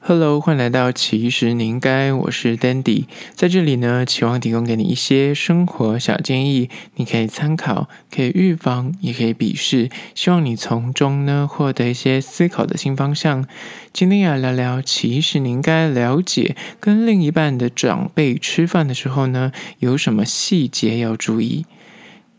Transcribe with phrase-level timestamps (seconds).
[0.00, 13.44] Hello，欢迎来到其实你应该，我是 Dandy，在这里呢，期望提供给你一些生活小建议，你可以参考，可以预防，也可以鄙视，希望你从中呢获得一些思考的新方向。
[13.92, 21.66] 今天要聊聊，其实你应该了解，跟另一半的长辈吃饭的时候呢，有什么细节要注意。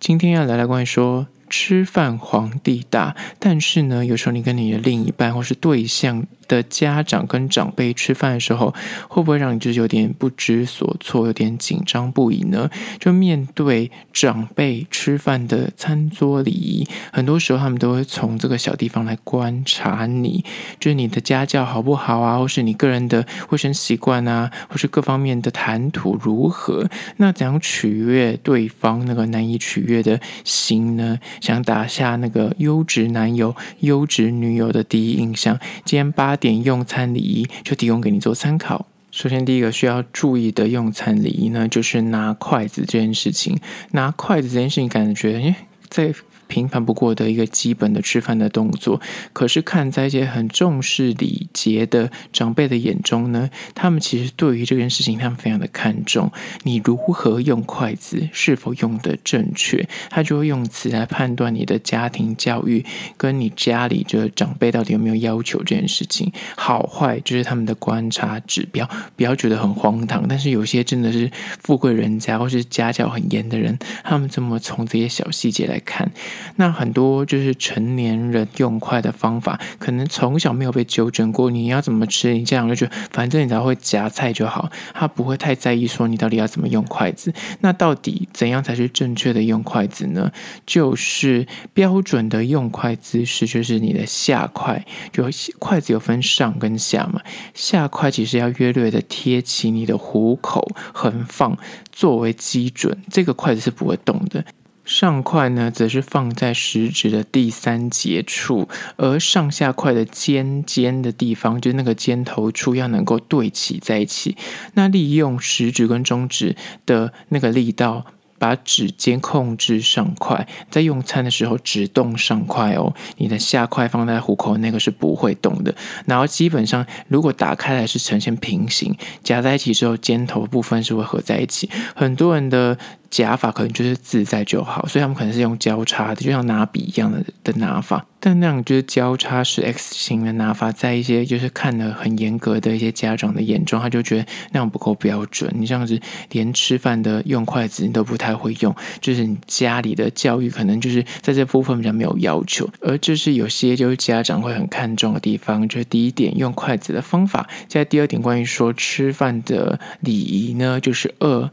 [0.00, 1.28] 今天要聊聊关于说。
[1.50, 8.74] 吃饭皇帝大，但是呢，有时候你跟你的另一半或是对象的家长跟长辈吃饭的时候，
[9.08, 12.70] 会不会让你就是有点不知所措，有点紧张不已呢？
[12.98, 20.44] 就面对长辈吃饭的餐桌礼仪，很多时候他们都会从这个小地方来观察你，
[20.78, 26.88] 就是你的家教好不好啊，或是你个人的卫生习惯啊，或是各方面的谈吐如何？
[27.16, 31.18] 那怎样取悦对方那个难以取悦的心呢？
[31.40, 35.58] 想打下那个优质男友、优质女友的第一印象。
[35.84, 38.86] 今天八点用餐礼仪就提供给你做参考。
[39.10, 43.58] 首先，第一个需要注意的用餐礼仪呢，就是拿筷子这件事情。
[43.92, 45.54] 拿筷子这件事情，感觉诶，
[45.88, 46.14] 在。
[46.46, 49.00] 平凡不过的一个基本的吃饭的动作，
[49.32, 56.30] 可是看在一些很重视礼节的长辈的眼中呢，他们其实对于这件事情，他们非常的看重。
[56.62, 62.84] 你如何用筷子，是否用得正确，他就会用词来判断你的家庭教育
[63.16, 68.88] 跟你家里这长辈到底有没有要求这件事情好坏，就是他们的观察指标。
[69.16, 71.30] 不要觉得很荒唐，但是有些真的是
[71.62, 76.10] 富贵人家或是家教很严的人，他们这么从这些小细节来看。
[76.56, 81.50] 那很多就是成年人用筷的方法，可能从小没有被纠正过。
[81.50, 87.32] 你要怎么吃，你这样就觉得，反正你只要会夹菜就好，他不会太在意说你到底要怎么用筷子。
[87.60, 90.32] 那到底怎样才是正确的用筷子呢？
[90.66, 95.24] 就是标准的用筷姿势，就是你的下筷，就
[95.58, 97.20] 筷子有分上跟下嘛，
[97.54, 101.56] 下筷其实要约略的贴起你的虎口，横放
[101.92, 104.44] 作为基准，这个筷子是不会动的。
[104.84, 114.36] 上筷呢，则是放在食指的第三节处，而上下筷的尖尖的地方，就是那个尖头处，要能够对齐在一起。
[114.74, 116.54] 那利用食指跟中指
[116.86, 118.06] 的那个力道。
[118.36, 125.74] 把指尖控制上块，在用餐的时候只动上块哦，你的下筷放在虎口那个是不会动的。
[126.04, 131.70] 然后基本上，如果打开来是呈现平行，夹在一起之后，尖头部分是会合在一起。
[131.94, 132.76] 很多人的。
[133.14, 138.04] 夹法可能就是自在就好，所以他们可能是用交叉的，就像拿笔一样的的拿法。
[138.18, 145.48] 但那样就是交叉式 X 型的拿法，在一些就是看了很严格的一些家长的眼中，他就觉得那样不够标准。
[145.56, 145.96] 你这样子
[146.32, 152.68] 连吃饭的用筷子你都不太会用，就是你家里的教育可能就是在这部分比较没有要求。
[152.80, 157.48] 而这是有些就是家长会很看重的地方，就是第一点用筷子的方法。
[157.68, 161.48] 在第二点关于说吃饭的礼仪呢，就是二。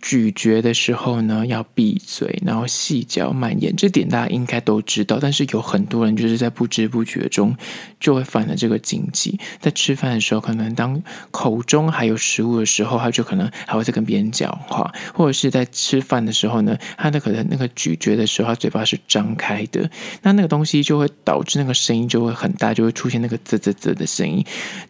[0.00, 5.18] 咀嚼的时候呢，要闭嘴，然后细嚼慢咽，这点大家应该都知道。
[5.20, 7.56] 但是有很多人就是在不知不觉中
[7.98, 9.38] 就会犯了这个禁忌。
[9.60, 19.88] 在吃饭的时候，可能当口中还有食物的时候，他就可能还会在跟别人讲话，或者是在吃饭的时候呢，他的可能那个咀嚼的时候，他嘴巴是张开的，
[20.22, 24.44] 那那个东西就会导致那个声音就会很大，就会出现那个啧啧啧的声音。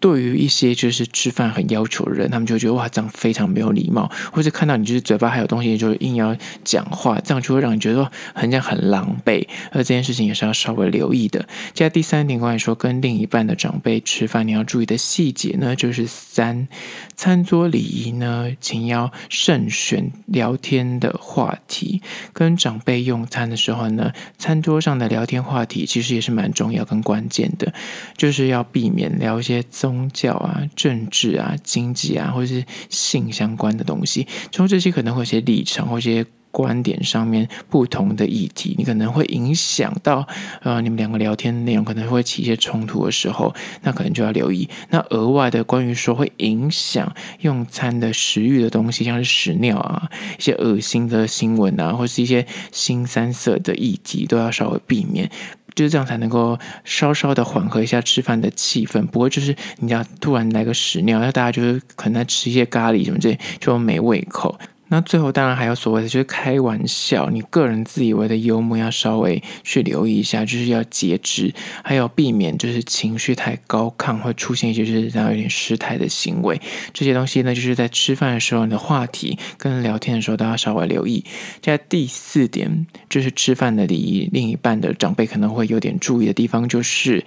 [0.00, 9.46] 对于一些就是吃饭很要求的人，他们就觉得哇，这样非常没有礼貌，或者看到你就是嘴巴还有东西，就硬要讲话，这样就会让你觉得很像很狼狈。
[9.72, 11.40] 而这件事情也是要稍微留意的。
[11.74, 16.68] 接下来第三点，关于说跟另一半的长辈吃饭，你要注意的细节呢，就是三，
[17.16, 22.00] 餐桌礼仪呢，请要慎选聊天的话题。
[22.32, 27.72] 跟长辈用餐的时候呢，餐桌上的聊天话题其实也是蛮重要跟关键的，
[28.16, 34.26] 就是要避免聊一些宗教啊、政治啊、经济啊，或者是性相关的东西。
[34.52, 40.26] 从这些可能会有些立场或一些观点上面不同的议题，你可能会影响到
[40.62, 44.68] 呃你们两个聊天内容，可能会起一些冲突的时候，那可能就要留意。
[44.88, 50.08] 那额外的关于说会影响用餐的食欲的东西，像是屎尿啊、
[50.38, 55.30] 一些恶心的新闻啊，或是一些新三色的议题，都要稍微避免。
[55.78, 64.58] 就是这样才能够稍稍的缓和一下吃饭的气氛，不会就是你要突然来个屎尿，那大家就是可能在吃一些咖喱什么这就没胃口。
[64.88, 71.54] 那最后当然还有所谓的，就是开玩笑，你个人自以为的幽默要稍微去留意一下，就是要节制，
[71.84, 76.60] 还有避免就是情绪太高亢，会出现一些就是这样有点失态的行为。
[76.92, 81.24] 这些东西呢，就是在吃饭的时候，你的话题跟聊天的时候都要稍微留意。
[81.60, 87.24] 在第四点，就是吃饭的礼仪，另一半的长辈可能会有点注意的地方，就是。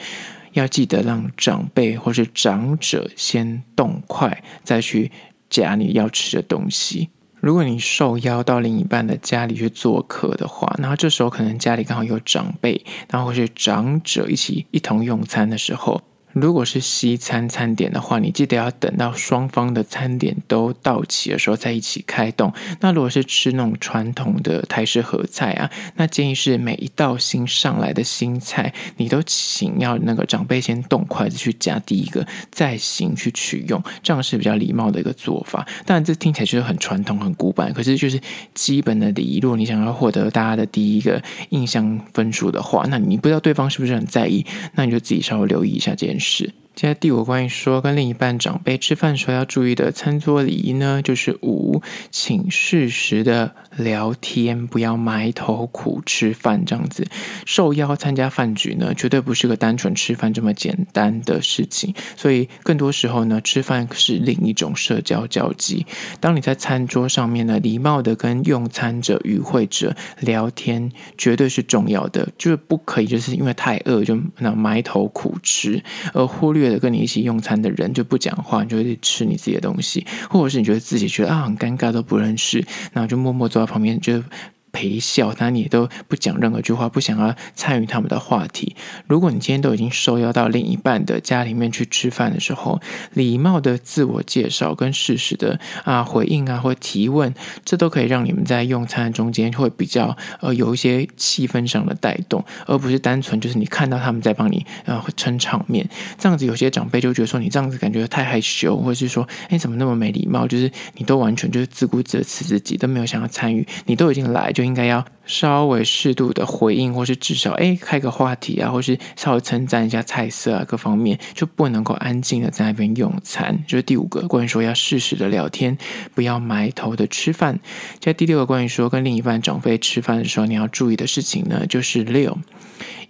[0.54, 5.10] 要记得让长辈或是长者先动筷，再去
[5.50, 7.08] 夹你要吃的东西。
[7.42, 16.02] 如果你受邀到另一半的家里去做客的话，然后这时候可能家里刚好有长辈，然后或是长者一起一同用餐的时候。
[16.34, 22.54] 如果是西餐餐点的话，你记得要等到双方的餐点都到齐的时候再一起开动。
[22.80, 35.68] 那如果是吃那种传统的台式合菜啊，那建议是每一道新上来的新菜，你都请要那个长辈先动筷子去夹第一个，再行去取用，这样是比较礼貌的一个做法。
[35.86, 38.18] 当然，这听起来就是很传统、很古板，可是就是
[38.54, 39.40] 基本的礼仪。
[39.40, 44.46] 如果你想要获得大家的第一个印象分数的话，那你不知道对方是不是很在意，
[44.76, 46.21] 那你就自己稍微留意一下这件事。
[46.22, 46.54] 是。
[46.74, 57.06] 接下来第五关于说跟另一半长辈吃饭时候要注意的餐桌礼仪呢，就是五，请适时的聊天，不要埋头苦吃饭这样子。
[57.46, 65.86] 受邀参加饭局呢，绝对不是个单纯吃饭这么简单的事情，所以更多时候呢，吃饭是另一种社交交际。
[66.22, 75.84] 当你在餐桌上面呢，礼貌的跟用餐者、与会者聊天，绝对是重要的，就是不可以就是因为太饿就那埋头苦吃，
[76.14, 76.61] 而忽略。
[76.62, 82.64] 越的跟你一起用餐的人就不讲话，你就会吃你自己的东西，或者是你觉得自己觉得啊很尴尬都不认识，
[82.94, 84.24] 然后就默默坐在旁边就。
[84.72, 88.76] 陪笑，那你也都不讲任何句话，不想要参与他们的话题。
[89.08, 92.80] 如果你今天都已经受邀到另一半的家里面去吃饭的时候，
[93.14, 97.34] 礼貌的自我介绍跟适时的啊回应啊或提问，
[97.66, 105.86] 这都可以让你们在用餐中间会比较呃有一些气氛上的带动，而不是单纯就是你看到他们在帮你呃撑场面。
[106.18, 114.61] 这样子有些长辈就觉得说你这样子感觉太害羞，或者是说哎怎么那么没礼貌，就是你都完全就是自顾自的吃自己，都没有想要参与，你都已经来就。
[114.62, 123.64] 就应该要稍微适度的回应，或是至少哎开个话题啊，或是稍微称赞一下菜色啊，各方面就不能够安静的在那边用餐。
[123.68, 125.76] 就是第五个，关于说要适时的聊天，
[126.14, 127.60] 不要埋头的吃饭。
[128.00, 132.38] 在第六个，关于说跟另一半长辈吃饭的时候，你要注意的事情呢，就是六，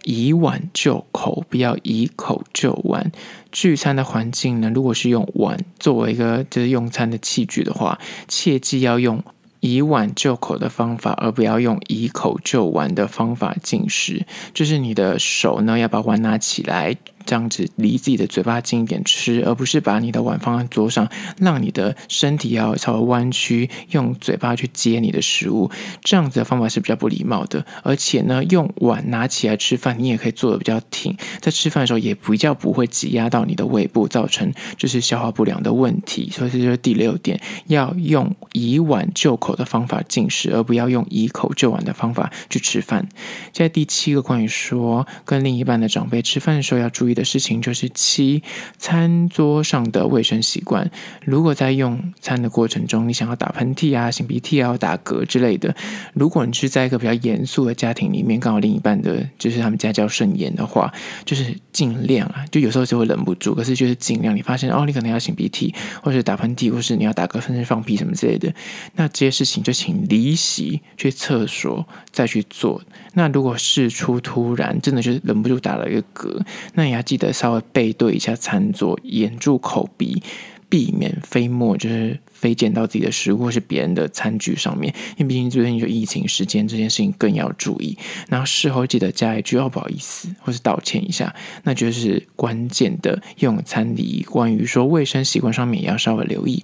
[0.05, 3.11] 以碗就口，不要以口就碗。
[3.51, 7.99] 聚餐的环境呢，如果是用碗作为一个就是用餐的器具的话，
[8.29, 9.21] 切记要用。
[9.61, 14.25] 以碗就口的方法，而不要用以口就碗的方法进食。
[14.53, 16.97] 就是你的手呢，要把碗拿起来。
[17.25, 21.07] 这样子离自己的嘴巴近一点吃，而不是把你的碗放在桌上，
[21.37, 25.69] 让你的身体要稍微弯曲，用嘴巴去接你的食物。
[26.03, 27.65] 这样子的方法是比较不礼貌的。
[27.83, 36.29] 而且呢，用碗拿起来吃饭，你也可以做得比较挺，在吃饭的时候也比较不会挤压到你的胃部，造成就是消化不良的问题。
[36.31, 43.07] 所以这就是第六点，要用以碗就口的方法进食，而不要用以口就碗的方法去吃饭。
[43.51, 48.41] 在第七个关于说跟另一半的长辈吃饭的时候要注意的事情就是七，
[48.77, 50.89] 餐桌上的卫生习惯。
[51.25, 55.75] 如果在用餐的过程中，你想要打喷嚏啊、擤鼻涕啊、打嗝之类的，
[56.13, 60.91] 如果你是在一个比较严肃的家庭里面，刚好另一半的就是他们家教甚严的话，
[61.25, 64.35] 就是尽量啊，就有时候就会忍不住，可是就是尽量。
[64.35, 68.53] 你发现哦，你可能要擤鼻涕，或是打喷嚏，或是你要打嗝，甚至放屁什么之类的，
[68.95, 72.81] 那这些事情就请离席去厕所再去做。
[73.13, 76.41] 那如果事出突然，真的就是忍不住打了一个嗝，
[76.75, 80.21] 那也记得稍微背对一下餐桌，掩住口鼻，
[80.69, 84.93] 避免飞沫就是飞溅到自己的食物或是别人的餐具上面。
[85.17, 87.97] 因为毕竟最近就疫情时间，这件事情更要注意。
[88.29, 94.23] 然后事后记得加一句“哦，不好意思”或是道歉一下，那就是关键的用餐礼仪。
[94.23, 96.63] 关于说卫生习惯上面也要稍微留意。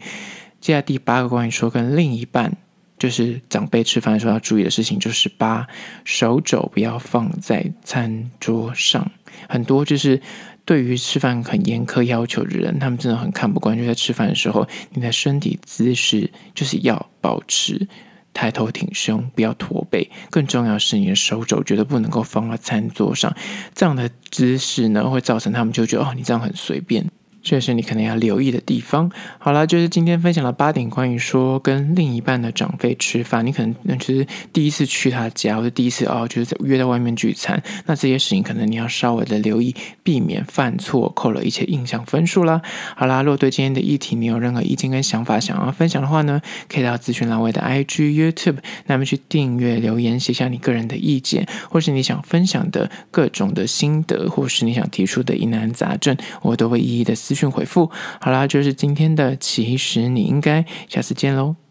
[0.62, 2.58] 接下来第八个关于说跟另一半。
[3.00, 5.68] 就是长辈吃饭的时候要注意的事情，就是八，
[6.04, 9.12] 手肘不要放在餐桌上。
[9.50, 10.22] 很多就是
[10.66, 13.78] 对于吃饭很严苛要求的人，他们真的很看不惯。
[13.78, 17.88] 就在吃饭的时候，你的身体姿势就是要保持
[18.34, 20.10] 抬头挺胸，不要驼背。
[20.30, 23.36] 更重要是，你的手肘绝对不能够放在餐桌上。
[23.74, 27.10] 这样的姿势呢，会造成他们就觉得哦，你这样很随便。
[27.50, 29.10] 这是你可能要留意的地方。
[29.40, 39.74] 好了，就是今天分享了八点关于说跟另一半的长辈吃饭，你可能那就是第一次去他家，或者第一次哦，就是约在外面聚餐，那这些事情可能你要稍微的留意，
[40.04, 42.62] 避免犯错，扣了一些印象分数啦。
[42.96, 57.92] 好啦，如果对今天的议题你有任何意见跟想法想要分享的话呢，可以到资讯栏位的 IG、YouTube，那么去订阅、留言，写下你个人的意见，或是你想分享的各种的心得，或是你想提出的疑难杂症，我都会一一的私讯回复。
[58.20, 61.67] 好啦，就是今天的，其实你应该下次见喽。